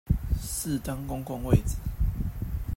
[0.35, 1.75] 適當公共位置